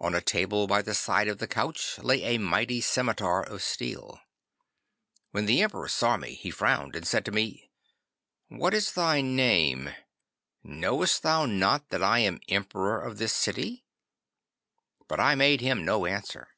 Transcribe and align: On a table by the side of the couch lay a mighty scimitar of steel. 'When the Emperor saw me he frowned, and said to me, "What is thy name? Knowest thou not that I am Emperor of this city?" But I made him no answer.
On 0.00 0.14
a 0.14 0.20
table 0.20 0.66
by 0.66 0.82
the 0.82 0.92
side 0.92 1.28
of 1.28 1.38
the 1.38 1.46
couch 1.46 1.98
lay 2.00 2.22
a 2.24 2.36
mighty 2.36 2.82
scimitar 2.82 3.42
of 3.42 3.62
steel. 3.62 4.20
'When 5.30 5.46
the 5.46 5.62
Emperor 5.62 5.88
saw 5.88 6.18
me 6.18 6.34
he 6.34 6.50
frowned, 6.50 6.94
and 6.94 7.06
said 7.06 7.24
to 7.24 7.30
me, 7.32 7.70
"What 8.48 8.74
is 8.74 8.92
thy 8.92 9.22
name? 9.22 9.94
Knowest 10.62 11.22
thou 11.22 11.46
not 11.46 11.88
that 11.88 12.02
I 12.02 12.18
am 12.18 12.40
Emperor 12.50 13.00
of 13.00 13.16
this 13.16 13.32
city?" 13.32 13.86
But 15.08 15.20
I 15.20 15.34
made 15.34 15.62
him 15.62 15.86
no 15.86 16.04
answer. 16.04 16.48